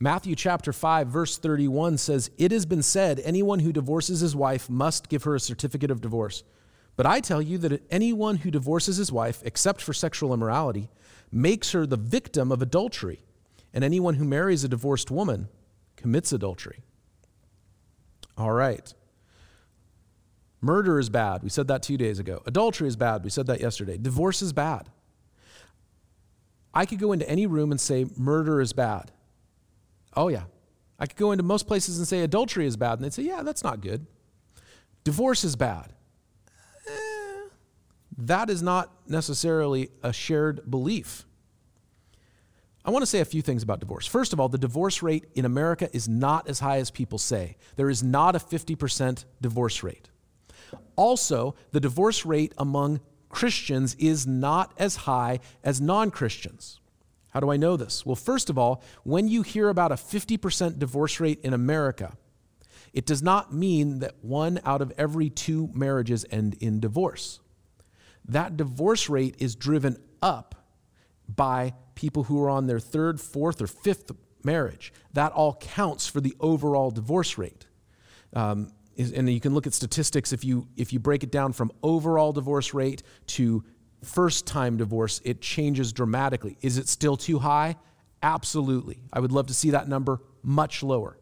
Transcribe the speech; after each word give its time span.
Matthew 0.00 0.36
chapter 0.36 0.72
5, 0.72 1.08
verse 1.08 1.38
31 1.38 1.98
says, 1.98 2.30
It 2.38 2.52
has 2.52 2.66
been 2.66 2.82
said, 2.82 3.20
anyone 3.24 3.58
who 3.58 3.72
divorces 3.72 4.20
his 4.20 4.36
wife 4.36 4.70
must 4.70 5.08
give 5.08 5.24
her 5.24 5.34
a 5.34 5.40
certificate 5.40 5.90
of 5.90 6.00
divorce. 6.00 6.44
But 6.94 7.06
I 7.06 7.20
tell 7.20 7.42
you 7.42 7.58
that 7.58 7.82
anyone 7.90 8.36
who 8.36 8.50
divorces 8.50 8.96
his 8.96 9.10
wife, 9.10 9.42
except 9.44 9.80
for 9.80 9.92
sexual 9.92 10.32
immorality, 10.32 10.88
makes 11.32 11.72
her 11.72 11.84
the 11.84 11.96
victim 11.96 12.52
of 12.52 12.62
adultery. 12.62 13.24
And 13.74 13.84
anyone 13.84 14.14
who 14.14 14.24
marries 14.24 14.64
a 14.64 14.68
divorced 14.68 15.10
woman 15.10 15.48
commits 15.96 16.32
adultery. 16.32 16.82
All 18.36 18.52
right. 18.52 18.92
Murder 20.60 20.98
is 20.98 21.10
bad. 21.10 21.42
We 21.42 21.50
said 21.50 21.68
that 21.68 21.82
two 21.82 21.96
days 21.96 22.18
ago. 22.18 22.42
Adultery 22.46 22.88
is 22.88 22.96
bad. 22.96 23.24
We 23.24 23.30
said 23.30 23.46
that 23.48 23.60
yesterday. 23.60 23.98
Divorce 23.98 24.42
is 24.42 24.52
bad. 24.52 24.88
I 26.72 26.86
could 26.86 26.98
go 26.98 27.12
into 27.12 27.28
any 27.28 27.46
room 27.46 27.72
and 27.72 27.80
say 27.80 28.06
murder 28.16 28.60
is 28.60 28.72
bad. 28.72 29.10
Oh, 30.14 30.28
yeah. 30.28 30.44
I 30.98 31.06
could 31.06 31.16
go 31.16 31.32
into 31.32 31.44
most 31.44 31.66
places 31.66 31.98
and 31.98 32.08
say 32.08 32.20
adultery 32.20 32.66
is 32.66 32.76
bad, 32.76 32.94
and 32.94 33.04
they'd 33.04 33.12
say, 33.12 33.22
yeah, 33.22 33.42
that's 33.42 33.62
not 33.62 33.80
good. 33.80 34.06
Divorce 35.04 35.44
is 35.44 35.54
bad. 35.54 35.92
Eh, 36.88 37.48
that 38.18 38.50
is 38.50 38.62
not 38.62 38.92
necessarily 39.06 39.90
a 40.02 40.12
shared 40.12 40.68
belief. 40.68 41.24
I 42.84 42.90
want 42.90 43.02
to 43.02 43.06
say 43.06 43.20
a 43.20 43.24
few 43.24 43.42
things 43.42 43.62
about 43.62 43.80
divorce. 43.80 44.06
First 44.06 44.32
of 44.32 44.40
all, 44.40 44.48
the 44.48 44.58
divorce 44.58 45.02
rate 45.02 45.26
in 45.34 45.44
America 45.44 45.88
is 45.92 46.08
not 46.08 46.48
as 46.48 46.60
high 46.60 46.78
as 46.78 46.90
people 46.90 47.18
say. 47.18 47.56
There 47.76 47.90
is 47.90 48.02
not 48.02 48.34
a 48.34 48.38
50% 48.38 49.24
divorce 49.40 49.82
rate. 49.82 50.08
Also, 50.96 51.54
the 51.70 51.80
divorce 51.80 52.24
rate 52.24 52.54
among 52.58 53.00
Christians 53.28 53.94
is 53.96 54.26
not 54.26 54.72
as 54.78 54.96
high 54.96 55.40
as 55.62 55.80
non 55.80 56.10
Christians. 56.10 56.80
How 57.30 57.40
do 57.40 57.50
I 57.50 57.56
know 57.56 57.76
this? 57.76 58.06
Well, 58.06 58.16
first 58.16 58.48
of 58.48 58.58
all, 58.58 58.82
when 59.04 59.28
you 59.28 59.42
hear 59.42 59.68
about 59.68 59.92
a 59.92 59.96
50% 59.96 60.78
divorce 60.78 61.20
rate 61.20 61.40
in 61.42 61.52
America, 61.52 62.16
it 62.92 63.04
does 63.06 63.22
not 63.22 63.52
mean 63.52 63.98
that 63.98 64.14
one 64.22 64.60
out 64.64 64.80
of 64.80 64.92
every 64.96 65.28
two 65.30 65.70
marriages 65.74 66.24
end 66.30 66.54
in 66.60 66.80
divorce. 66.80 67.40
That 68.26 68.56
divorce 68.56 69.08
rate 69.08 69.36
is 69.38 69.54
driven 69.54 69.98
up 70.22 70.54
by 71.28 71.74
people 71.94 72.24
who 72.24 72.42
are 72.42 72.50
on 72.50 72.66
their 72.66 72.80
third, 72.80 73.20
fourth, 73.20 73.60
or 73.60 73.66
fifth 73.66 74.10
marriage. 74.42 74.92
That 75.12 75.32
all 75.32 75.54
counts 75.54 76.06
for 76.06 76.20
the 76.20 76.34
overall 76.40 76.90
divorce 76.90 77.36
rate. 77.36 77.66
Um, 78.32 78.72
and 78.98 79.30
you 79.30 79.40
can 79.40 79.54
look 79.54 79.66
at 79.66 79.74
statistics 79.74 80.32
if 80.32 80.44
you 80.44 80.66
if 80.76 80.92
you 80.92 80.98
break 80.98 81.22
it 81.22 81.30
down 81.30 81.52
from 81.52 81.70
overall 81.82 82.32
divorce 82.32 82.74
rate 82.74 83.02
to 83.26 83.62
first 84.02 84.46
time 84.46 84.76
divorce 84.76 85.20
it 85.24 85.40
changes 85.40 85.92
dramatically. 85.92 86.56
Is 86.60 86.78
it 86.78 86.88
still 86.88 87.16
too 87.16 87.38
high? 87.38 87.76
Absolutely. 88.22 89.00
I 89.12 89.20
would 89.20 89.32
love 89.32 89.46
to 89.46 89.54
see 89.54 89.70
that 89.70 89.88
number 89.88 90.20
much 90.42 90.82
lower. 90.82 91.18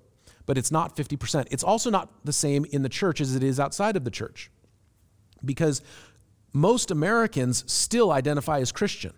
But 0.47 0.57
it's 0.57 0.71
not 0.71 0.97
50% 0.97 1.49
it's 1.51 1.65
also 1.65 1.91
not 1.91 2.25
the 2.25 2.33
same 2.33 2.65
in 2.67 2.83
the 2.83 2.89
church 2.89 3.21
as 3.21 3.35
it 3.35 3.43
is 3.43 3.59
outside 3.59 3.97
of 3.97 4.05
the 4.05 4.11
church. 4.11 4.51
Because 5.45 5.83
most 6.53 6.91
americans 6.91 7.71
still 7.71 8.11
identify 8.13 8.61
as 8.61 8.73
christian. 8.73 9.13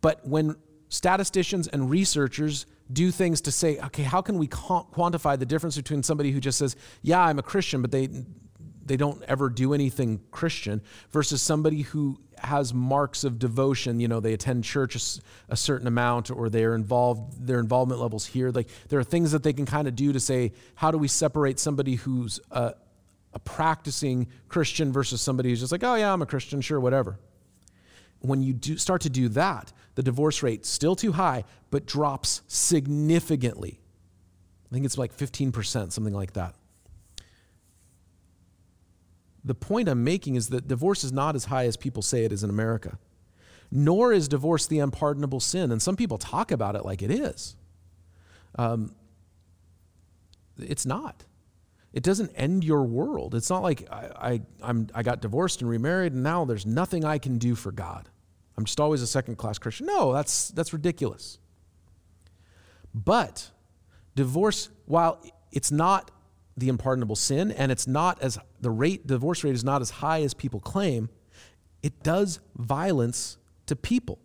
But 0.00 0.26
when 0.26 0.56
statisticians 0.88 1.68
and 1.68 1.90
researchers 1.90 2.66
do 2.92 3.10
things 3.10 3.40
to 3.42 3.52
say, 3.52 3.78
okay, 3.78 4.02
how 4.02 4.20
can 4.20 4.38
we 4.38 4.46
quantify 4.46 5.38
the 5.38 5.46
difference 5.46 5.76
between 5.76 6.02
somebody 6.02 6.30
who 6.30 6.40
just 6.40 6.58
says, 6.58 6.76
yeah, 7.02 7.20
I'm 7.20 7.38
a 7.38 7.42
Christian, 7.42 7.82
but 7.82 7.90
they, 7.90 8.08
they 8.84 8.96
don't 8.96 9.22
ever 9.24 9.48
do 9.48 9.74
anything 9.74 10.20
Christian, 10.30 10.82
versus 11.10 11.42
somebody 11.42 11.82
who 11.82 12.20
has 12.38 12.74
marks 12.74 13.24
of 13.24 13.38
devotion. 13.38 14.00
You 14.00 14.08
know, 14.08 14.20
they 14.20 14.32
attend 14.32 14.64
church 14.64 14.96
a, 14.96 15.52
a 15.52 15.56
certain 15.56 15.86
amount, 15.86 16.30
or 16.30 16.48
they're 16.48 16.74
involved. 16.74 17.46
Their 17.46 17.60
involvement 17.60 18.00
levels 18.00 18.26
here. 18.26 18.50
Like 18.50 18.68
there 18.88 18.98
are 18.98 19.04
things 19.04 19.32
that 19.32 19.42
they 19.42 19.52
can 19.52 19.66
kind 19.66 19.88
of 19.88 19.96
do 19.96 20.12
to 20.12 20.20
say, 20.20 20.52
how 20.74 20.90
do 20.90 20.98
we 20.98 21.08
separate 21.08 21.58
somebody 21.58 21.94
who's 21.94 22.40
a, 22.50 22.74
a 23.32 23.38
practicing 23.38 24.28
Christian 24.48 24.92
versus 24.92 25.20
somebody 25.20 25.50
who's 25.50 25.60
just 25.60 25.72
like, 25.72 25.84
oh 25.84 25.94
yeah, 25.94 26.12
I'm 26.12 26.22
a 26.22 26.26
Christian, 26.26 26.60
sure, 26.60 26.80
whatever 26.80 27.18
when 28.24 28.42
you 28.42 28.52
do 28.52 28.76
start 28.76 29.02
to 29.02 29.10
do 29.10 29.28
that, 29.30 29.72
the 29.94 30.02
divorce 30.02 30.42
rate 30.42 30.64
still 30.66 30.96
too 30.96 31.12
high, 31.12 31.44
but 31.70 31.86
drops 31.86 32.42
significantly. 32.48 33.80
I 34.70 34.74
think 34.74 34.86
it's 34.86 34.98
like 34.98 35.16
15%, 35.16 35.92
something 35.92 36.14
like 36.14 36.32
that. 36.32 36.54
The 39.44 39.54
point 39.54 39.88
I'm 39.88 40.02
making 40.02 40.36
is 40.36 40.48
that 40.48 40.66
divorce 40.66 41.04
is 41.04 41.12
not 41.12 41.34
as 41.34 41.46
high 41.46 41.66
as 41.66 41.76
people 41.76 42.02
say 42.02 42.24
it 42.24 42.32
is 42.32 42.42
in 42.42 42.50
America. 42.50 42.98
Nor 43.70 44.12
is 44.12 44.28
divorce 44.28 44.66
the 44.66 44.78
unpardonable 44.78 45.40
sin. 45.40 45.70
And 45.70 45.82
some 45.82 45.96
people 45.96 46.16
talk 46.16 46.50
about 46.50 46.76
it 46.76 46.84
like 46.84 47.02
it 47.02 47.10
is. 47.10 47.56
Um, 48.56 48.94
it's 50.58 50.86
not. 50.86 51.24
It 51.92 52.02
doesn't 52.02 52.32
end 52.34 52.64
your 52.64 52.82
world. 52.84 53.34
It's 53.34 53.50
not 53.50 53.62
like 53.62 53.86
I, 53.90 54.10
I, 54.16 54.40
I'm, 54.62 54.88
I 54.94 55.02
got 55.02 55.20
divorced 55.20 55.60
and 55.60 55.70
remarried, 55.70 56.12
and 56.12 56.22
now 56.22 56.44
there's 56.44 56.66
nothing 56.66 57.04
I 57.04 57.18
can 57.18 57.38
do 57.38 57.54
for 57.54 57.70
God. 57.70 58.08
I'm 58.56 58.64
just 58.64 58.80
always 58.80 59.02
a 59.02 59.06
second 59.06 59.36
class 59.36 59.58
Christian. 59.58 59.86
No, 59.86 60.12
that's, 60.12 60.48
that's 60.48 60.72
ridiculous. 60.72 61.38
But 62.94 63.50
divorce, 64.14 64.70
while 64.86 65.24
it's 65.52 65.70
not 65.70 66.10
the 66.56 66.68
unpardonable 66.68 67.16
sin 67.16 67.50
and 67.50 67.72
it's 67.72 67.86
not 67.86 68.22
as 68.22 68.38
the 68.60 68.70
rate, 68.70 69.06
divorce 69.06 69.44
rate 69.44 69.54
is 69.54 69.64
not 69.64 69.80
as 69.80 69.90
high 69.90 70.22
as 70.22 70.34
people 70.34 70.60
claim, 70.60 71.08
it 71.82 72.02
does 72.02 72.40
violence 72.56 73.38
to 73.66 73.76
people. 73.76 74.18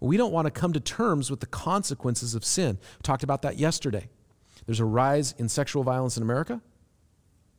We 0.00 0.16
don't 0.16 0.32
want 0.32 0.46
to 0.46 0.50
come 0.50 0.72
to 0.72 0.80
terms 0.80 1.30
with 1.30 1.40
the 1.40 1.46
consequences 1.46 2.34
of 2.34 2.44
sin. 2.44 2.78
We 2.80 3.02
talked 3.02 3.22
about 3.22 3.42
that 3.42 3.58
yesterday. 3.58 4.08
There's 4.66 4.80
a 4.80 4.84
rise 4.84 5.34
in 5.38 5.48
sexual 5.48 5.82
violence 5.84 6.16
in 6.16 6.22
America. 6.22 6.60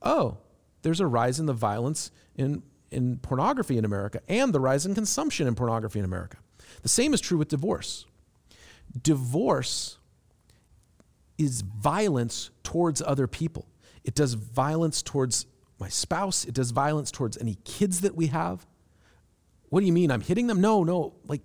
Oh, 0.01 0.37
there's 0.81 0.99
a 0.99 1.07
rise 1.07 1.39
in 1.39 1.45
the 1.45 1.53
violence 1.53 2.11
in 2.35 2.63
in 2.91 3.17
pornography 3.17 3.77
in 3.77 3.83
America 3.83 4.21
and 4.29 4.53
the 4.53 4.59
rise 4.59 4.85
in 4.85 4.95
consumption 4.95 5.47
in 5.47 5.55
pornography 5.55 5.99
in 5.99 6.05
America. 6.05 6.37
The 6.83 6.89
same 6.89 7.13
is 7.13 7.21
true 7.21 7.37
with 7.37 7.49
divorce. 7.49 8.05
Divorce 9.01 9.97
is 11.37 11.61
violence 11.61 12.49
towards 12.63 13.01
other 13.01 13.27
people. 13.27 13.67
It 14.03 14.15
does 14.15 14.33
violence 14.33 15.01
towards 15.01 15.45
my 15.79 15.89
spouse, 15.89 16.45
it 16.45 16.53
does 16.53 16.71
violence 16.71 17.11
towards 17.11 17.37
any 17.37 17.55
kids 17.63 18.01
that 18.01 18.15
we 18.15 18.27
have. 18.27 18.65
What 19.69 19.81
do 19.81 19.85
you 19.85 19.93
mean? 19.93 20.11
I'm 20.11 20.21
hitting 20.21 20.47
them? 20.47 20.61
No, 20.61 20.83
no. 20.83 21.13
Like, 21.27 21.41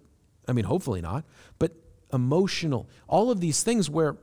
I 0.49 0.53
mean, 0.53 0.65
hopefully 0.65 1.03
not, 1.03 1.25
but 1.59 1.73
emotional. 2.13 2.89
All 3.09 3.31
of 3.31 3.41
these 3.41 3.63
things 3.63 3.91
where 3.91 4.17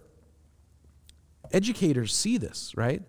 educators 1.51 2.15
see 2.15 2.37
this, 2.37 2.73
right? 2.75 3.03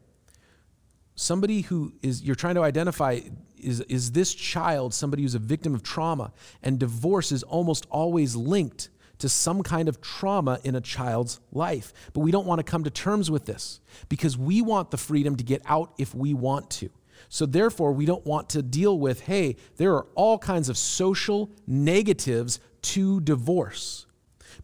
Somebody 1.15 1.63
who 1.63 1.93
is, 2.03 2.23
you're 2.23 2.35
trying 2.35 2.55
to 2.57 2.63
identify 2.63 3.21
is, 3.59 3.81
is 3.83 4.13
this 4.13 4.35
child 4.35 4.95
somebody 4.95 5.23
who's 5.23 5.35
a 5.35 5.39
victim 5.41 5.75
of 5.75 5.83
trauma? 5.83 6.33
And 6.63 6.79
divorce 6.79 7.31
is 7.31 7.43
almost 7.43 7.87
always 7.91 8.35
linked 8.35 8.91
to 9.21 9.29
some 9.29 9.63
kind 9.63 9.89
of 9.89 10.01
trauma 10.01 10.61
in 10.65 10.75
a 10.75 10.81
child's 10.81 11.41
life. 11.53 11.93
But 12.13 12.21
we 12.21 12.31
don't 12.31 12.47
want 12.47 12.59
to 12.59 12.65
come 12.65 12.85
to 12.85 12.91
terms 12.91 13.31
with 13.31 13.47
this 13.47 13.81
because 14.09 14.37
we 14.37 14.61
want 14.63 14.91
the 14.91 14.97
freedom 14.97 15.37
to 15.37 15.45
get 15.45 15.63
out 15.67 15.93
if 15.99 16.15
we 16.15 16.35
want 16.35 16.71
to. 16.71 16.91
So, 17.29 17.47
therefore, 17.47 17.93
we 17.93 18.07
don't 18.07 18.25
want 18.27 18.49
to 18.51 18.63
deal 18.63 18.99
with 18.99 19.21
hey, 19.21 19.57
there 19.77 19.95
are 19.95 20.07
all 20.15 20.39
kinds 20.39 20.69
of 20.69 20.77
social 20.77 21.51
negatives 21.67 22.61
to 22.83 23.21
divorce. 23.21 24.07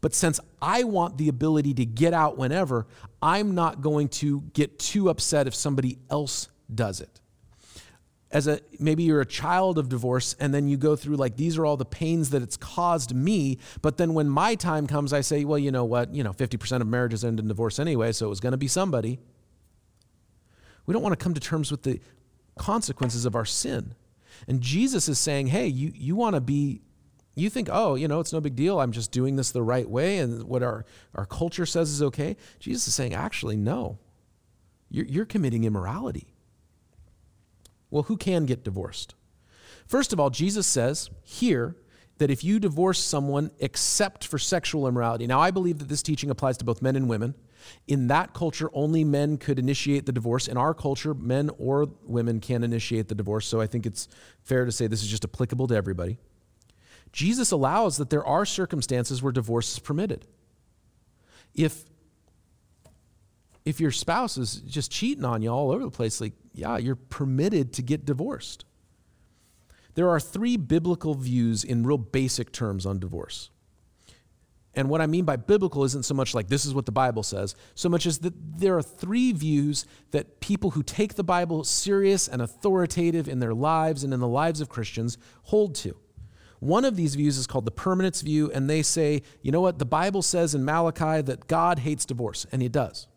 But 0.01 0.15
since 0.15 0.41
I 0.61 0.85
want 0.85 1.17
the 1.17 1.29
ability 1.29 1.75
to 1.75 1.87
get 1.87 2.13
out 2.13 2.37
whenever, 2.37 2.87
I'm 3.23 3.55
not 3.55 3.81
going 3.81 4.09
to 4.09 4.41
get 4.53 4.79
too 4.79 5.09
upset 5.09 5.47
if 5.47 5.55
somebody 5.55 5.99
else 6.11 6.49
does 6.75 7.01
it 7.01 7.21
as 8.31 8.47
a 8.49 8.61
maybe 8.79 9.05
you're 9.05 9.21
a 9.21 9.27
child 9.27 9.79
of 9.79 9.89
divorce 9.89 10.35
and 10.41 10.53
then 10.53 10.69
you 10.69 10.77
go 10.77 10.97
through 10.97 11.17
like 11.17 11.37
these 11.37 11.57
are 11.57 11.65
all 11.65 11.77
the 11.77 11.85
pains 11.85 12.31
that 12.31 12.43
it's 12.43 12.57
caused 12.57 13.15
me 13.15 13.59
but 13.83 13.99
then 13.99 14.15
when 14.15 14.29
my 14.29 14.55
time 14.55 14.87
comes 14.87 15.13
i 15.13 15.21
say 15.21 15.45
well 15.45 15.59
you 15.59 15.71
know 15.71 15.85
what? 15.85 16.15
You 16.15 16.25
know 16.25 16.33
50% 16.33 16.81
of 16.81 16.87
marriages 16.87 17.25
end 17.25 17.39
in 17.39 17.49
divorce 17.49 17.79
anyway 17.79 18.13
so 18.13 18.27
it 18.27 18.29
was 18.29 18.41
going 18.41 18.53
to 18.53 18.59
be 18.59 18.69
somebody. 18.69 19.19
We 20.87 20.93
don't 20.93 21.03
want 21.03 21.19
to 21.19 21.23
come 21.23 21.35
to 21.35 21.41
terms 21.41 21.71
with 21.71 21.83
the 21.83 22.01
consequences 22.57 23.27
of 23.27 23.35
our 23.35 23.45
sin. 23.45 23.95
And 24.49 24.61
jesus 24.61 25.09
is 25.09 25.19
saying 25.19 25.49
hey 25.49 25.69
you, 25.69 25.93
you 25.95 26.17
want 26.17 26.35
to 26.35 26.41
be 26.41 26.83
you 27.37 27.49
think 27.49 27.69
oh 27.71 27.95
you 27.95 28.09
know 28.09 28.19
it's 28.19 28.33
no 28.33 28.41
big 28.41 28.57
deal 28.57 28.81
i'm 28.81 28.93
just 28.93 29.13
doing 29.13 29.37
this 29.37 29.51
the 29.51 29.63
right 29.63 29.89
way 29.89 30.19
and 30.19 30.45
what 30.45 30.63
our, 30.63 30.85
our 31.15 31.27
culture 31.27 31.67
says 31.67 31.91
is 31.91 32.03
okay. 32.03 32.37
Jesus 32.59 32.89
is 32.89 32.95
saying 32.95 33.15
actually 33.15 33.57
no. 33.57 33.99
You're, 34.89 35.07
you're 35.07 35.27
committing 35.27 35.65
immorality 35.65 36.36
well, 37.91 38.05
who 38.05 38.17
can 38.17 38.47
get 38.47 38.65
divorced? 38.65 39.15
First 39.87 40.13
of 40.13 40.21
all, 40.21 40.31
Jesus 40.31 40.67
says 40.67 41.11
here 41.23 41.77
that 42.19 42.31
if 42.31 42.43
you 42.43 42.59
divorce 42.59 42.99
someone 42.99 43.51
except 43.59 44.27
for 44.27 44.39
sexual 44.39 44.89
immorality, 44.89 45.27
now 45.27 45.41
I 45.41 45.51
believe 45.51 45.79
that 45.79 45.89
this 45.89 46.03
teaching 46.03 46.31
applies 46.31 46.57
to 46.59 46.65
both 46.65 46.83
men 46.83 46.97
and 46.97 47.09
women. 47.09 47.35
In 47.87 48.09
that 48.09 48.33
culture, 48.33 48.71
only 48.73 49.05
men 49.05 49.39
could 49.39 49.59
initiate 49.59 50.07
the 50.07 50.13
divorce. 50.13 50.49
In 50.49 50.57
our 50.57 50.73
culture, 50.75 51.15
men 51.15 51.51
or 51.59 51.89
women 52.05 52.41
can 52.41 52.63
initiate 52.65 53.09
the 53.09 53.15
divorce. 53.15 53.47
So 53.47 53.61
I 53.61 53.67
think 53.67 53.87
it's 53.87 54.09
fair 54.43 54.65
to 54.65 54.73
say 54.73 54.87
this 54.87 55.03
is 55.03 55.09
just 55.09 55.25
applicable 55.25 55.67
to 55.69 55.75
everybody. 55.75 56.19
Jesus 57.13 57.51
allows 57.51 57.97
that 57.97 58.11
there 58.11 58.25
are 58.25 58.45
circumstances 58.45 59.23
where 59.23 59.33
divorce 59.33 59.73
is 59.73 59.79
permitted. 59.79 60.27
If 61.55 61.85
if 63.65 63.81
your 63.81 63.91
spouse 63.91 64.39
is 64.39 64.57
just 64.61 64.93
cheating 64.93 65.25
on 65.25 65.43
you 65.43 65.49
all 65.51 65.73
over 65.73 65.83
the 65.83 65.91
place, 65.91 66.21
like, 66.21 66.35
yeah, 66.57 66.79
you're 66.79 66.97
permitted 66.97 67.73
to 67.75 67.83
get 67.83 68.05
divorced. 68.05 68.65
There 69.95 70.09
are 70.09 70.21
three 70.21 70.57
biblical 70.57 71.15
views 71.15 71.65
in 71.65 71.87
real 71.87 71.99
basic 71.99 72.53
terms 72.53 72.85
on 72.85 72.99
divorce. 72.99 73.51
And 74.75 74.91
what 74.91 75.01
I 75.01 75.07
mean 75.07 75.25
by 75.25 75.37
biblical 75.37 75.85
isn't 75.85 76.05
so 76.05 76.15
much 76.15 76.35
like 76.35 76.49
this 76.49 76.67
is 76.67 76.75
what 76.75 76.85
the 76.85 76.93
Bible 76.93 77.23
says, 77.23 77.55
so 77.75 77.89
much 77.89 78.05
as 78.05 78.19
that 78.19 78.35
there 78.59 78.77
are 78.77 78.83
three 78.83 79.33
views 79.33 79.87
that 80.11 80.41
people 80.41 80.73
who 80.73 80.83
take 80.83 81.15
the 81.15 81.25
Bible 81.25 81.65
serious 81.65 82.29
and 82.29 82.43
authoritative 82.43 83.27
in 83.27 83.39
their 83.39 83.55
lives 83.55 84.05
and 84.05 84.13
in 84.13 84.21
the 84.21 84.29
lives 84.29 84.61
of 84.61 84.69
Christians 84.69 85.17
hold 85.45 85.75
to. 85.77 85.97
One 86.61 86.85
of 86.85 86.97
these 86.97 87.15
views 87.15 87.39
is 87.39 87.47
called 87.47 87.65
the 87.65 87.71
permanence 87.71 88.21
view, 88.21 88.51
and 88.51 88.69
they 88.69 88.83
say, 88.83 89.23
you 89.41 89.51
know 89.51 89.61
what, 89.61 89.79
the 89.79 89.87
Bible 89.87 90.23
says 90.23 90.55
in 90.55 90.65
Malachi 90.65 91.23
that 91.23 91.49
God 91.49 91.81
hates 91.81 92.05
divorce, 92.05 92.47
and 92.53 92.61
he 92.61 92.69
does. 92.69 93.09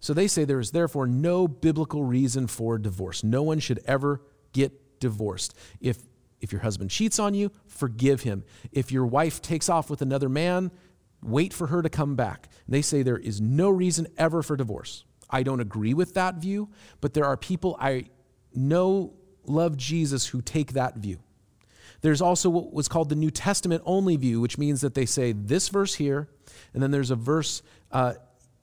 So 0.00 0.14
they 0.14 0.28
say 0.28 0.44
there 0.44 0.60
is 0.60 0.70
therefore 0.70 1.06
no 1.06 1.48
biblical 1.48 2.04
reason 2.04 2.46
for 2.46 2.78
divorce. 2.78 3.24
No 3.24 3.42
one 3.42 3.58
should 3.58 3.80
ever 3.84 4.22
get 4.52 5.00
divorced. 5.00 5.54
If 5.80 5.98
if 6.40 6.52
your 6.52 6.60
husband 6.60 6.90
cheats 6.90 7.18
on 7.18 7.34
you, 7.34 7.50
forgive 7.66 8.22
him. 8.22 8.44
If 8.70 8.92
your 8.92 9.06
wife 9.06 9.42
takes 9.42 9.68
off 9.68 9.90
with 9.90 10.02
another 10.02 10.28
man, 10.28 10.70
wait 11.20 11.52
for 11.52 11.66
her 11.66 11.82
to 11.82 11.88
come 11.88 12.14
back. 12.14 12.48
They 12.68 12.80
say 12.80 13.02
there 13.02 13.18
is 13.18 13.40
no 13.40 13.70
reason 13.70 14.06
ever 14.16 14.42
for 14.42 14.56
divorce. 14.56 15.04
I 15.28 15.42
don't 15.42 15.60
agree 15.60 15.94
with 15.94 16.14
that 16.14 16.36
view, 16.36 16.70
but 17.00 17.12
there 17.12 17.24
are 17.24 17.36
people 17.36 17.76
I 17.80 18.06
know 18.54 19.14
love 19.46 19.76
Jesus 19.76 20.26
who 20.26 20.40
take 20.40 20.74
that 20.74 20.96
view. 20.96 21.18
There's 22.00 22.22
also 22.22 22.48
what 22.48 22.72
was 22.72 22.86
called 22.86 23.08
the 23.08 23.16
New 23.16 23.30
Testament 23.30 23.82
only 23.84 24.16
view, 24.16 24.40
which 24.40 24.56
means 24.58 24.80
that 24.82 24.94
they 24.94 25.06
say 25.06 25.32
this 25.32 25.68
verse 25.68 25.96
here, 25.96 26.28
and 26.72 26.82
then 26.82 26.92
there's 26.92 27.10
a 27.10 27.16
verse 27.16 27.62
uh, 27.90 28.14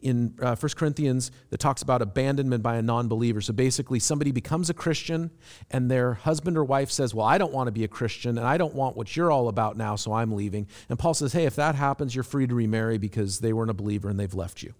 in 0.05 0.35
uh, 0.39 0.55
1 0.55 0.71
Corinthians 0.75 1.31
that 1.49 1.57
talks 1.57 1.81
about 1.81 1.99
abandonment 1.99 2.61
by 2.61 2.75
a 2.75 2.81
non 2.83 3.07
believer. 3.07 3.41
So 3.41 3.53
basically, 3.53 3.99
somebody 3.99 4.31
becomes 4.31 4.69
a 4.69 4.73
Christian 4.73 5.31
and 5.71 5.89
their 5.89 6.13
husband 6.13 6.57
or 6.57 6.63
wife 6.63 6.91
says, 6.91 7.15
Well, 7.15 7.25
I 7.25 7.39
don't 7.39 7.51
want 7.51 7.67
to 7.67 7.71
be 7.71 7.83
a 7.83 7.87
Christian 7.87 8.37
and 8.37 8.45
I 8.45 8.57
don't 8.57 8.75
want 8.75 8.95
what 8.95 9.15
you're 9.15 9.31
all 9.31 9.47
about 9.47 9.77
now, 9.77 9.95
so 9.95 10.13
I'm 10.13 10.31
leaving. 10.33 10.67
And 10.89 10.99
Paul 10.99 11.15
says, 11.15 11.33
Hey, 11.33 11.45
if 11.45 11.55
that 11.55 11.73
happens, 11.73 12.13
you're 12.13 12.23
free 12.23 12.45
to 12.45 12.53
remarry 12.53 12.99
because 12.99 13.39
they 13.39 13.51
weren't 13.51 13.71
a 13.71 13.73
believer 13.73 14.07
and 14.07 14.19
they've 14.19 14.33
left 14.33 14.61
you. 14.61 14.75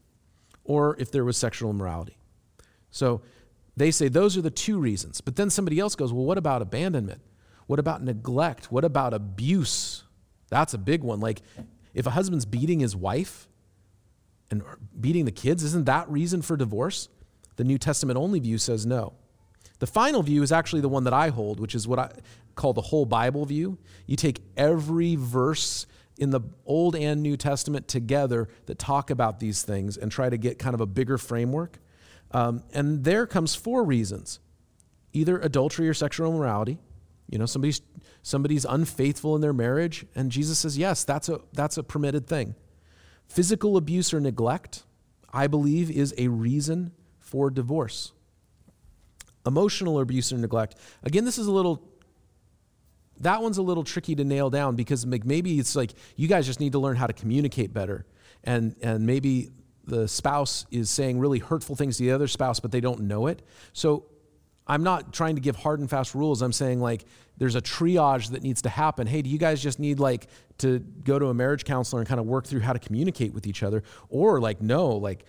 Or 0.63 0.95
if 0.99 1.11
there 1.11 1.25
was 1.25 1.37
sexual 1.37 1.71
immorality. 1.71 2.17
So 2.91 3.21
they 3.75 3.89
say 3.89 4.07
those 4.07 4.37
are 4.37 4.41
the 4.41 4.51
two 4.51 4.77
reasons. 4.77 5.21
But 5.21 5.37
then 5.37 5.49
somebody 5.49 5.79
else 5.79 5.95
goes, 5.95 6.13
Well, 6.13 6.25
what 6.25 6.37
about 6.37 6.61
abandonment? 6.61 7.21
What 7.65 7.79
about 7.79 8.03
neglect? 8.03 8.71
What 8.71 8.85
about 8.85 9.15
abuse? 9.15 10.03
That's 10.49 10.75
a 10.75 10.77
big 10.77 11.03
one. 11.03 11.19
Like, 11.19 11.41
if 11.95 12.05
a 12.05 12.11
husband's 12.11 12.45
beating 12.45 12.79
his 12.79 12.95
wife, 12.95 13.47
and 14.51 14.63
beating 14.99 15.25
the 15.25 15.31
kids, 15.31 15.63
isn't 15.63 15.85
that 15.85 16.09
reason 16.09 16.41
for 16.41 16.55
divorce? 16.55 17.09
The 17.55 17.63
New 17.63 17.77
Testament 17.77 18.17
only 18.17 18.39
view 18.39 18.57
says 18.57 18.85
no. 18.85 19.13
The 19.79 19.87
final 19.87 20.23
view 20.23 20.43
is 20.43 20.51
actually 20.51 20.81
the 20.81 20.89
one 20.89 21.03
that 21.03 21.13
I 21.13 21.29
hold, 21.29 21.59
which 21.59 21.75
is 21.75 21.87
what 21.87 21.99
I 21.99 22.11
call 22.55 22.73
the 22.73 22.81
whole 22.81 23.05
Bible 23.05 23.45
view. 23.45 23.77
You 24.05 24.15
take 24.15 24.41
every 24.55 25.15
verse 25.15 25.85
in 26.17 26.29
the 26.29 26.41
Old 26.65 26.95
and 26.95 27.21
New 27.21 27.35
Testament 27.35 27.87
together 27.87 28.47
that 28.67 28.79
talk 28.79 29.09
about 29.09 29.39
these 29.39 29.63
things 29.63 29.97
and 29.97 30.11
try 30.11 30.29
to 30.29 30.37
get 30.37 30.59
kind 30.59 30.73
of 30.73 30.81
a 30.81 30.85
bigger 30.85 31.17
framework. 31.17 31.79
Um, 32.31 32.63
and 32.73 33.03
there 33.03 33.27
comes 33.27 33.55
four 33.55 33.83
reasons 33.83 34.39
either 35.13 35.39
adultery 35.39 35.87
or 35.87 35.93
sexual 35.93 36.29
immorality. 36.29 36.77
You 37.29 37.37
know, 37.37 37.45
somebody's, 37.45 37.81
somebody's 38.21 38.65
unfaithful 38.65 39.33
in 39.35 39.41
their 39.41 39.53
marriage, 39.53 40.05
and 40.13 40.29
Jesus 40.29 40.59
says, 40.59 40.77
yes, 40.77 41.03
that's 41.05 41.29
a, 41.29 41.39
that's 41.53 41.77
a 41.77 41.83
permitted 41.83 42.27
thing. 42.27 42.53
Physical 43.27 43.77
abuse 43.77 44.13
or 44.13 44.19
neglect, 44.19 44.83
I 45.33 45.47
believe, 45.47 45.91
is 45.91 46.13
a 46.17 46.27
reason 46.27 46.91
for 47.19 47.49
divorce. 47.49 48.11
Emotional 49.45 49.99
abuse 49.99 50.31
or 50.31 50.37
neglect, 50.37 50.75
again, 51.03 51.25
this 51.25 51.37
is 51.37 51.47
a 51.47 51.51
little, 51.51 51.83
that 53.19 53.41
one's 53.41 53.57
a 53.57 53.61
little 53.61 53.83
tricky 53.83 54.15
to 54.15 54.23
nail 54.23 54.49
down 54.49 54.75
because 54.75 55.05
maybe 55.05 55.59
it's 55.59 55.75
like 55.75 55.91
you 56.15 56.27
guys 56.27 56.45
just 56.45 56.59
need 56.59 56.71
to 56.71 56.79
learn 56.79 56.95
how 56.95 57.07
to 57.07 57.13
communicate 57.13 57.73
better. 57.73 58.05
And, 58.43 58.75
and 58.81 59.05
maybe 59.05 59.51
the 59.85 60.07
spouse 60.07 60.65
is 60.71 60.89
saying 60.89 61.19
really 61.19 61.39
hurtful 61.39 61.75
things 61.75 61.97
to 61.97 62.03
the 62.03 62.11
other 62.11 62.27
spouse, 62.27 62.59
but 62.59 62.71
they 62.71 62.81
don't 62.81 63.01
know 63.01 63.27
it. 63.27 63.41
So 63.73 64.05
I'm 64.67 64.83
not 64.83 65.13
trying 65.13 65.35
to 65.35 65.41
give 65.41 65.55
hard 65.55 65.79
and 65.79 65.89
fast 65.89 66.15
rules. 66.15 66.41
I'm 66.41 66.53
saying 66.53 66.81
like 66.81 67.05
there's 67.37 67.55
a 67.55 67.61
triage 67.61 68.31
that 68.31 68.41
needs 68.41 68.61
to 68.63 68.69
happen. 68.69 69.07
Hey, 69.07 69.21
do 69.21 69.29
you 69.29 69.37
guys 69.37 69.61
just 69.61 69.79
need 69.79 69.99
like 69.99 70.27
to 70.59 70.79
go 70.79 71.19
to 71.19 71.27
a 71.27 71.33
marriage 71.33 71.65
counselor 71.65 72.01
and 72.01 72.07
kind 72.07 72.19
of 72.19 72.25
work 72.25 72.47
through 72.47 72.61
how 72.61 72.73
to 72.73 72.79
communicate 72.79 73.33
with 73.33 73.45
each 73.45 73.61
other? 73.61 73.83
Or 74.09 74.39
like, 74.39 74.61
no, 74.61 74.89
like 74.89 75.25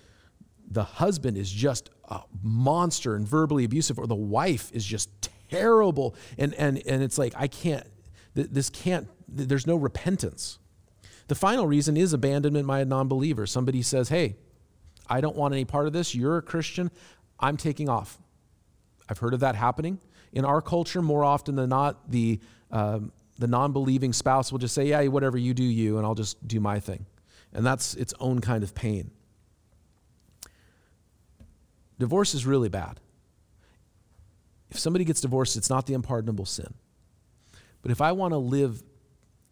the 0.70 0.84
husband 0.84 1.36
is 1.36 1.50
just 1.50 1.90
a 2.08 2.22
monster 2.42 3.14
and 3.14 3.26
verbally 3.26 3.64
abusive, 3.64 3.98
or 3.98 4.06
the 4.06 4.14
wife 4.14 4.70
is 4.72 4.84
just 4.84 5.10
terrible. 5.50 6.14
And, 6.38 6.54
and, 6.54 6.82
and 6.86 7.02
it's 7.02 7.18
like, 7.18 7.34
I 7.36 7.48
can't, 7.48 7.86
this 8.34 8.70
can't, 8.70 9.08
there's 9.28 9.66
no 9.66 9.76
repentance. 9.76 10.58
The 11.28 11.34
final 11.34 11.66
reason 11.66 11.96
is 11.96 12.12
abandonment 12.12 12.66
by 12.66 12.80
a 12.80 12.84
non 12.84 13.08
believer. 13.08 13.46
Somebody 13.46 13.82
says, 13.82 14.08
hey, 14.08 14.36
I 15.08 15.20
don't 15.20 15.36
want 15.36 15.54
any 15.54 15.64
part 15.64 15.86
of 15.86 15.92
this. 15.92 16.14
You're 16.14 16.36
a 16.36 16.42
Christian. 16.42 16.90
I'm 17.40 17.56
taking 17.56 17.88
off. 17.88 18.18
I've 19.08 19.18
heard 19.18 19.34
of 19.34 19.40
that 19.40 19.54
happening. 19.54 19.98
In 20.32 20.44
our 20.44 20.60
culture, 20.60 21.02
more 21.02 21.24
often 21.24 21.56
than 21.56 21.70
not, 21.70 22.10
the, 22.10 22.40
um, 22.70 23.12
the 23.38 23.46
non 23.46 23.72
believing 23.72 24.12
spouse 24.12 24.50
will 24.50 24.58
just 24.58 24.74
say, 24.74 24.86
Yeah, 24.86 25.06
whatever 25.06 25.38
you 25.38 25.54
do, 25.54 25.64
you, 25.64 25.98
and 25.98 26.06
I'll 26.06 26.14
just 26.14 26.46
do 26.46 26.60
my 26.60 26.80
thing. 26.80 27.06
And 27.52 27.64
that's 27.64 27.94
its 27.94 28.12
own 28.20 28.40
kind 28.40 28.62
of 28.62 28.74
pain. 28.74 29.10
Divorce 31.98 32.34
is 32.34 32.44
really 32.44 32.68
bad. 32.68 33.00
If 34.70 34.78
somebody 34.78 35.04
gets 35.04 35.20
divorced, 35.20 35.56
it's 35.56 35.70
not 35.70 35.86
the 35.86 35.94
unpardonable 35.94 36.44
sin. 36.44 36.74
But 37.82 37.90
if 37.92 38.00
I 38.00 38.12
want 38.12 38.32
to 38.32 38.38
live 38.38 38.82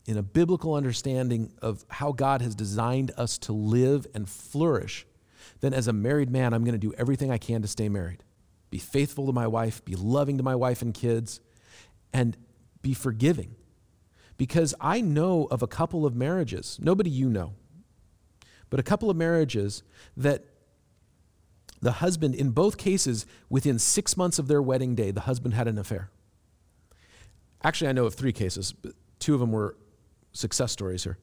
in 0.07 0.19
a 0.19 0.23
biblical 0.23 0.75
understanding 0.75 1.53
of 1.63 1.85
how 1.89 2.13
God 2.13 2.43
has 2.43 2.55
designed 2.55 3.13
us 3.17 3.39
to 3.39 3.53
live 3.53 4.07
and 4.13 4.29
flourish, 4.29 5.07
then 5.61 5.73
as 5.73 5.89
a 5.89 5.93
married 5.93 6.31
man, 6.31 6.53
I'm 6.53 6.65
going 6.65 6.79
to 6.79 6.79
do 6.79 6.93
everything 6.99 7.31
I 7.31 7.39
can 7.39 7.63
to 7.63 7.69
stay 7.69 7.89
married 7.89 8.23
be 8.75 8.81
faithful 8.81 9.25
to 9.25 9.33
my 9.33 9.47
wife, 9.47 9.85
be 9.85 9.95
loving 9.95 10.37
to 10.37 10.43
my 10.43 10.57
wife 10.57 10.83
and 10.83 10.95
kids, 10.95 11.39
and 12.13 12.37
be 12.83 12.93
forgiving. 12.93 13.55
Because 14.37 14.75
I 14.81 15.01
know 15.01 15.45
of 15.45 15.63
a 15.63 15.69
couple 15.69 16.05
of 16.05 16.17
marriages, 16.17 16.81
nobody 16.83 17.09
you 17.09 17.31
know, 17.31 17.53
but 18.71 18.81
a 18.81 18.83
couple 18.83 19.11
of 19.11 19.17
marriages 19.17 19.85
that 20.17 20.45
the 21.83 21.93
husband, 21.93 22.35
in 22.35 22.51
both 22.51 22.77
cases, 22.77 23.27
within 23.49 23.79
six 23.79 24.17
months 24.17 24.41
of 24.41 24.49
their 24.49 24.61
wedding 24.61 24.97
day, 24.97 25.13
the 25.13 25.21
husband 25.21 25.55
had 25.55 25.69
an 25.69 25.79
affair. 25.79 26.11
Actually, 27.63 27.91
I 27.91 27.93
know 27.93 28.07
of 28.07 28.15
three 28.15 28.33
cases, 28.33 28.73
but 28.73 28.95
two 29.21 29.35
of 29.35 29.41
them 29.41 29.53
were 29.53 29.77
success 30.33 30.73
stories 30.73 31.05
here. 31.05 31.19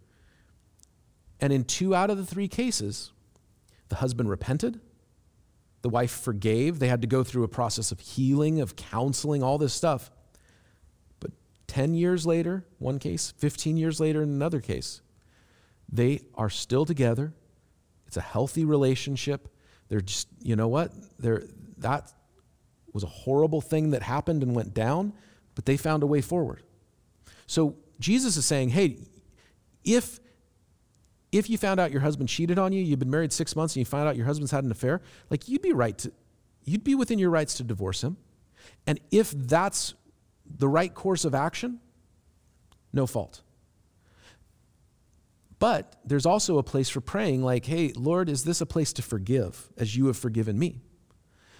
And 1.41 1.51
in 1.51 1.65
two 1.65 1.93
out 1.93 2.09
of 2.09 2.15
the 2.15 2.25
three 2.25 2.47
cases, 2.47 3.11
the 3.89 3.97
husband 3.97 4.29
repented 4.29 4.79
the 5.81 5.89
wife 5.89 6.11
forgave. 6.11 6.79
They 6.79 6.87
had 6.87 7.01
to 7.01 7.07
go 7.07 7.23
through 7.23 7.43
a 7.43 7.47
process 7.47 7.91
of 7.91 7.99
healing, 7.99 8.61
of 8.61 8.75
counseling, 8.75 9.41
all 9.43 9.57
this 9.57 9.73
stuff. 9.73 10.11
But 11.19 11.31
10 11.67 11.93
years 11.93 12.25
later, 12.25 12.65
one 12.77 12.99
case, 12.99 13.33
15 13.37 13.77
years 13.77 13.99
later, 13.99 14.21
in 14.21 14.29
another 14.29 14.59
case, 14.59 15.01
they 15.91 16.21
are 16.35 16.49
still 16.49 16.85
together. 16.85 17.33
It's 18.07 18.17
a 18.17 18.21
healthy 18.21 18.65
relationship. 18.65 19.47
They're 19.89 20.01
just, 20.01 20.27
you 20.41 20.55
know 20.55 20.67
what? 20.67 20.91
They're, 21.19 21.43
that 21.79 22.11
was 22.93 23.03
a 23.03 23.07
horrible 23.07 23.61
thing 23.61 23.91
that 23.91 24.03
happened 24.03 24.43
and 24.43 24.55
went 24.55 24.73
down, 24.73 25.13
but 25.55 25.65
they 25.65 25.77
found 25.77 26.03
a 26.03 26.07
way 26.07 26.21
forward. 26.21 26.63
So 27.47 27.75
Jesus 27.99 28.37
is 28.37 28.45
saying, 28.45 28.69
hey, 28.69 28.97
if 29.83 30.19
if 31.31 31.49
you 31.49 31.57
found 31.57 31.79
out 31.79 31.91
your 31.91 32.01
husband 32.01 32.29
cheated 32.29 32.59
on 32.59 32.73
you, 32.73 32.83
you've 32.83 32.99
been 32.99 33.09
married 33.09 33.31
six 33.31 33.55
months 33.55 33.75
and 33.75 33.81
you 33.81 33.85
find 33.85 34.07
out 34.07 34.15
your 34.15 34.25
husband's 34.25 34.51
had 34.51 34.63
an 34.63 34.71
affair, 34.71 35.01
like 35.29 35.47
you'd 35.47 35.61
be 35.61 35.73
right 35.73 35.97
to, 35.99 36.11
you'd 36.65 36.83
be 36.83 36.95
within 36.95 37.19
your 37.19 37.29
rights 37.29 37.55
to 37.55 37.63
divorce 37.63 38.03
him. 38.03 38.17
And 38.85 38.99
if 39.11 39.31
that's 39.31 39.93
the 40.45 40.67
right 40.67 40.93
course 40.93 41.25
of 41.25 41.33
action, 41.33 41.79
no 42.91 43.07
fault. 43.07 43.41
But 45.59 45.95
there's 46.03 46.25
also 46.25 46.57
a 46.57 46.63
place 46.63 46.89
for 46.89 47.01
praying, 47.01 47.43
like, 47.43 47.65
hey, 47.65 47.93
Lord, 47.95 48.29
is 48.29 48.43
this 48.43 48.61
a 48.61 48.65
place 48.65 48.91
to 48.93 49.03
forgive 49.03 49.69
as 49.77 49.95
you 49.95 50.07
have 50.07 50.17
forgiven 50.17 50.57
me? 50.57 50.81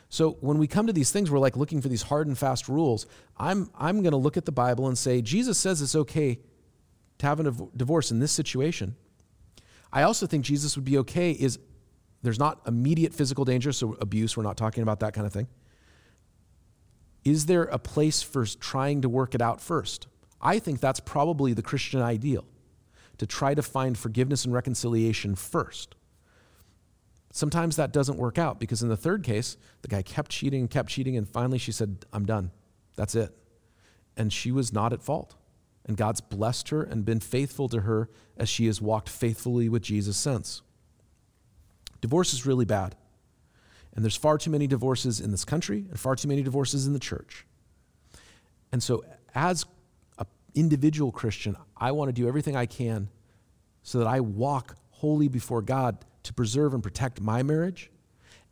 So 0.09 0.37
when 0.41 0.57
we 0.57 0.67
come 0.67 0.87
to 0.87 0.93
these 0.93 1.11
things, 1.11 1.31
we're 1.31 1.39
like 1.39 1.55
looking 1.55 1.81
for 1.81 1.87
these 1.87 2.01
hard 2.01 2.27
and 2.27 2.37
fast 2.37 2.67
rules. 2.67 3.05
I'm, 3.37 3.69
I'm 3.75 4.01
going 4.01 4.11
to 4.11 4.17
look 4.17 4.37
at 4.37 4.45
the 4.45 4.51
Bible 4.51 4.87
and 4.87 4.97
say, 4.97 5.21
Jesus 5.21 5.57
says 5.57 5.81
it's 5.81 5.95
okay 5.95 6.39
to 7.19 7.25
have 7.25 7.39
a 7.39 7.51
divorce 7.77 8.11
in 8.11 8.19
this 8.19 8.31
situation. 8.31 8.95
I 9.93 10.03
also 10.03 10.25
think 10.25 10.45
Jesus 10.45 10.75
would 10.75 10.85
be 10.85 10.97
okay 10.99 11.31
is 11.31 11.59
there's 12.21 12.39
not 12.39 12.61
immediate 12.67 13.13
physical 13.13 13.45
danger, 13.45 13.71
so 13.71 13.97
abuse, 13.99 14.37
we're 14.37 14.43
not 14.43 14.57
talking 14.57 14.83
about 14.83 14.99
that 14.99 15.13
kind 15.13 15.25
of 15.25 15.33
thing. 15.33 15.47
Is 17.23 17.45
there 17.45 17.63
a 17.63 17.77
place 17.79 18.21
for 18.21 18.45
trying 18.45 19.01
to 19.01 19.09
work 19.09 19.35
it 19.35 19.41
out 19.41 19.61
first? 19.61 20.07
I 20.41 20.59
think 20.59 20.79
that's 20.79 20.99
probably 20.99 21.53
the 21.53 21.61
Christian 21.61 22.01
ideal 22.01 22.45
to 23.17 23.27
try 23.27 23.53
to 23.53 23.61
find 23.61 23.97
forgiveness 23.97 24.45
and 24.45 24.53
reconciliation 24.53 25.35
first. 25.35 25.95
Sometimes 27.31 27.75
that 27.75 27.93
doesn't 27.93 28.17
work 28.17 28.37
out 28.37 28.59
because 28.59 28.81
in 28.81 28.89
the 28.89 28.97
third 28.97 29.23
case, 29.23 29.57
the 29.83 29.87
guy 29.87 30.01
kept 30.01 30.31
cheating 30.31 30.61
and 30.61 30.69
kept 30.69 30.89
cheating, 30.89 31.15
and 31.15 31.27
finally 31.27 31.57
she 31.57 31.71
said, 31.71 32.05
I'm 32.11 32.25
done. 32.25 32.51
That's 32.95 33.15
it. 33.15 33.35
And 34.17 34.33
she 34.33 34.51
was 34.51 34.73
not 34.73 34.91
at 34.91 35.01
fault. 35.01 35.35
And 35.85 35.97
God's 35.97 36.21
blessed 36.21 36.69
her 36.69 36.83
and 36.83 37.05
been 37.05 37.19
faithful 37.19 37.67
to 37.69 37.81
her 37.81 38.09
as 38.37 38.49
she 38.49 38.67
has 38.67 38.81
walked 38.81 39.09
faithfully 39.09 39.67
with 39.67 39.81
Jesus 39.81 40.15
since. 40.15 40.61
Divorce 42.01 42.33
is 42.33 42.45
really 42.45 42.65
bad. 42.65 42.95
And 43.93 44.03
there's 44.03 44.15
far 44.15 44.37
too 44.37 44.49
many 44.49 44.67
divorces 44.67 45.19
in 45.19 45.31
this 45.31 45.43
country 45.43 45.85
and 45.89 45.99
far 45.99 46.15
too 46.15 46.27
many 46.27 46.43
divorces 46.43 46.87
in 46.87 46.93
the 46.93 46.99
church. 46.99 47.45
And 48.71 48.81
so, 48.81 49.03
as 49.35 49.65
an 50.17 50.27
individual 50.55 51.11
Christian, 51.11 51.57
I 51.75 51.91
want 51.91 52.09
to 52.09 52.13
do 52.13 52.27
everything 52.27 52.55
I 52.55 52.65
can 52.65 53.09
so 53.83 53.97
that 53.99 54.07
I 54.07 54.21
walk 54.21 54.75
holy 54.91 55.27
before 55.27 55.61
God 55.61 56.05
to 56.23 56.33
preserve 56.33 56.73
and 56.73 56.81
protect 56.81 57.19
my 57.19 57.43
marriage 57.43 57.91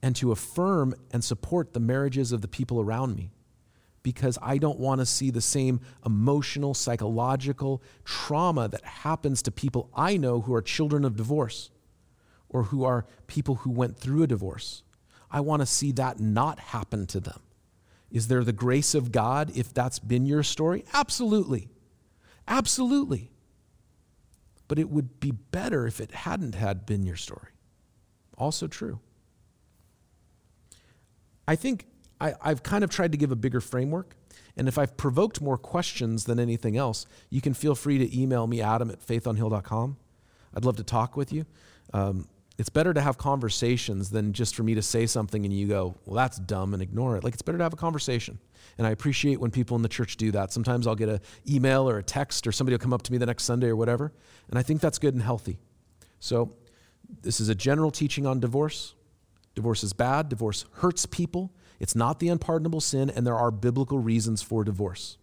and 0.01 0.15
to 0.17 0.31
affirm 0.31 0.93
and 1.12 1.24
support 1.24 1.74
the 1.74 1.79
marriages 1.79 2.31
of 2.31 2.41
the 2.41 2.48
people 2.48 2.81
around 2.81 3.15
me 3.15 3.31
because 4.03 4.38
I 4.41 4.58
don't 4.58 4.79
want 4.79 5.01
to 5.01 5.06
see 5.06 5.29
the 5.29 5.41
same 5.41 5.82
emotional, 6.06 6.74
psychological 6.74 7.82
trauma 8.06 8.68
that 8.70 8.84
happens 8.84 9.41
to 9.44 9.51
people 9.51 9.89
I 9.94 10.18
know 10.18 10.41
who 10.41 10.53
are 10.53 10.62
children 10.62 11.06
of 11.06 11.15
divorce 11.15 11.70
or 12.48 12.63
who 12.63 12.84
are 12.84 13.06
people 13.27 13.56
who 13.56 13.70
went 13.70 13.98
through 13.98 14.24
a 14.24 14.27
divorce. 14.27 14.84
I 15.32 15.41
want 15.41 15.62
to 15.62 15.65
see 15.65 15.91
that 15.94 16.20
not 16.20 16.60
happen 16.60 17.06
to 17.08 17.20
them. 17.20 17.41
Is 18.12 18.27
there 18.27 18.44
the 18.44 18.53
grace 18.53 18.96
of 18.96 19.12
God 19.12 19.51
if 19.56 19.74
that's 19.74 20.00
been 20.00 20.25
your 20.25 20.41
story? 20.41 20.84
Absolutely. 20.94 21.70
Absolutely. 22.48 23.29
But 24.68 24.79
it 24.79 24.89
would 24.89 25.20
be 25.20 25.32
better 25.32 25.86
if 25.86 26.00
it 26.00 26.12
hadn't 26.12 26.56
had 26.56 26.86
been 26.86 27.03
your 27.03 27.15
story. 27.15 27.51
Also 28.38 28.68
true. 28.68 29.00
I 31.48 31.56
think 31.56 31.86
I, 32.19 32.33
have 32.43 32.63
kind 32.63 32.83
of 32.83 32.89
tried 32.89 33.11
to 33.13 33.17
give 33.17 33.31
a 33.31 33.35
bigger 33.35 33.61
framework. 33.61 34.15
And 34.57 34.67
if 34.67 34.77
I've 34.77 34.97
provoked 34.97 35.41
more 35.41 35.57
questions 35.57 36.25
than 36.25 36.39
anything 36.39 36.75
else, 36.75 37.05
you 37.29 37.39
can 37.39 37.53
feel 37.53 37.75
free 37.75 37.97
to 37.97 38.19
email 38.19 38.45
me, 38.45 38.61
adam 38.61 38.89
at 38.89 39.05
faithonhill.com. 39.05 39.97
I'd 40.55 40.65
love 40.65 40.75
to 40.77 40.83
talk 40.83 41.15
with 41.15 41.31
you. 41.31 41.45
Um, 41.93 42.27
it's 42.57 42.69
better 42.69 42.93
to 42.93 42.99
have 42.99 43.17
conversations 43.17 44.09
than 44.09 44.33
just 44.33 44.53
for 44.53 44.63
me 44.63 44.75
to 44.75 44.81
say 44.81 45.05
something 45.05 45.45
and 45.45 45.53
you 45.53 45.67
go, 45.67 45.95
well, 46.05 46.17
that's 46.17 46.38
dumb 46.39 46.73
and 46.73 46.83
ignore 46.83 47.15
it. 47.15 47.23
Like, 47.23 47.33
it's 47.33 47.41
better 47.41 47.57
to 47.57 47.63
have 47.63 47.71
a 47.71 47.77
conversation. 47.77 48.38
And 48.77 48.85
I 48.85 48.89
appreciate 48.89 49.39
when 49.39 49.49
people 49.49 49.77
in 49.77 49.81
the 49.81 49.88
church 49.88 50.17
do 50.17 50.31
that. 50.31 50.51
Sometimes 50.51 50.85
I'll 50.85 50.95
get 50.95 51.07
an 51.07 51.21
email 51.49 51.89
or 51.89 51.99
a 51.99 52.03
text 52.03 52.45
or 52.45 52.51
somebody 52.51 52.73
will 52.73 52.79
come 52.79 52.91
up 52.91 53.01
to 53.03 53.13
me 53.13 53.17
the 53.17 53.25
next 53.25 53.45
Sunday 53.45 53.67
or 53.67 53.77
whatever. 53.77 54.11
And 54.49 54.59
I 54.59 54.63
think 54.63 54.81
that's 54.81 54.99
good 54.99 55.13
and 55.13 55.23
healthy. 55.23 55.57
So, 56.19 56.53
this 57.21 57.39
is 57.39 57.49
a 57.49 57.55
general 57.55 57.91
teaching 57.91 58.27
on 58.27 58.39
divorce. 58.39 58.93
Divorce 59.59 59.83
is 59.83 59.91
bad, 59.91 60.29
divorce 60.29 60.63
hurts 60.75 61.05
people. 61.05 61.51
It's 61.81 61.93
not 61.93 62.19
the 62.19 62.29
unpardonable 62.29 62.79
sin, 62.79 63.09
and 63.09 63.27
there 63.27 63.35
are 63.35 63.51
biblical 63.51 63.99
reasons 63.99 64.41
for 64.41 64.63
divorce. 64.63 65.17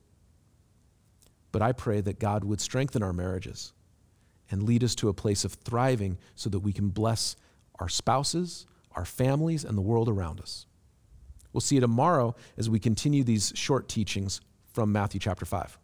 But 1.53 1.63
I 1.63 1.73
pray 1.73 2.03
that 2.03 2.19
God 2.19 2.45
would 2.45 2.61
strengthen 2.61 3.03
our 3.03 3.15
marriages 3.15 3.73
and 4.51 4.65
lead 4.65 4.85
us 4.85 4.95
to 4.97 5.09
a 5.09 5.15
place 5.15 5.47
of 5.47 5.55
thriving 5.55 6.19
so 6.35 6.51
that 6.51 6.59
we 6.59 6.75
can 6.75 6.91
bless 6.91 7.37
our 7.79 7.89
spouses, 7.89 8.67
our 8.93 9.07
families, 9.07 9.65
and 9.65 9.75
the 9.75 9.81
world 9.81 10.07
around 10.07 10.39
us. 10.43 10.67
We'll 11.55 11.63
see 11.63 11.77
you 11.77 11.81
tomorrow 11.81 12.35
as 12.59 12.69
we 12.69 12.79
continue 12.79 13.25
these 13.25 13.55
short 13.57 13.89
teachings 13.89 14.43
from 14.75 14.93
Matthew 14.93 15.19
chapter 15.19 15.47
5. 15.47 15.79